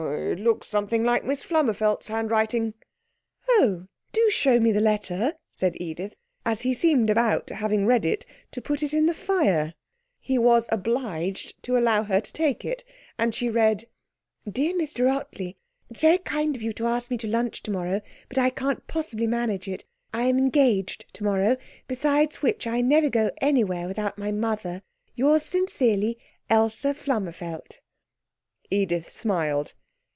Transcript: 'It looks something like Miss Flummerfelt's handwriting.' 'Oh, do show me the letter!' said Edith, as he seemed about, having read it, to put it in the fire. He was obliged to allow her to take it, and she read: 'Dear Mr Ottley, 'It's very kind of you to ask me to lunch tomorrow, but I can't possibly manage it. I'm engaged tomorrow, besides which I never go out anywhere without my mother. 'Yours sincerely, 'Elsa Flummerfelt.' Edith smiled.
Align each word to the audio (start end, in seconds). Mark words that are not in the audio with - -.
'It 0.01 0.39
looks 0.39 0.67
something 0.67 1.03
like 1.03 1.23
Miss 1.23 1.43
Flummerfelt's 1.43 2.07
handwriting.' 2.07 2.73
'Oh, 3.47 3.85
do 4.11 4.29
show 4.31 4.59
me 4.59 4.71
the 4.71 4.79
letter!' 4.81 5.33
said 5.51 5.77
Edith, 5.79 6.15
as 6.45 6.61
he 6.61 6.73
seemed 6.73 7.09
about, 7.11 7.49
having 7.51 7.85
read 7.85 8.03
it, 8.05 8.25
to 8.51 8.61
put 8.63 8.81
it 8.81 8.93
in 8.95 9.05
the 9.05 9.13
fire. 9.13 9.73
He 10.19 10.37
was 10.39 10.67
obliged 10.71 11.61
to 11.63 11.77
allow 11.77 12.01
her 12.03 12.19
to 12.19 12.33
take 12.33 12.65
it, 12.65 12.83
and 13.19 13.35
she 13.35 13.47
read: 13.49 13.85
'Dear 14.49 14.73
Mr 14.73 15.11
Ottley, 15.13 15.57
'It's 15.89 16.01
very 16.01 16.17
kind 16.17 16.55
of 16.55 16.61
you 16.63 16.73
to 16.73 16.87
ask 16.87 17.11
me 17.11 17.17
to 17.19 17.27
lunch 17.27 17.61
tomorrow, 17.61 18.01
but 18.27 18.37
I 18.39 18.49
can't 18.49 18.87
possibly 18.87 19.27
manage 19.27 19.67
it. 19.67 19.85
I'm 20.13 20.39
engaged 20.39 21.05
tomorrow, 21.13 21.57
besides 21.87 22.37
which 22.41 22.65
I 22.65 22.81
never 22.81 23.09
go 23.09 23.27
out 23.27 23.33
anywhere 23.39 23.85
without 23.87 24.17
my 24.17 24.31
mother. 24.31 24.81
'Yours 25.13 25.43
sincerely, 25.43 26.17
'Elsa 26.49 26.95
Flummerfelt.' 26.95 27.79
Edith 28.71 29.09
smiled. 29.11 29.73